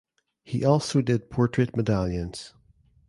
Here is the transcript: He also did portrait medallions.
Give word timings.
He 0.43 0.65
also 0.65 1.03
did 1.03 1.29
portrait 1.29 1.77
medallions. 1.77 2.55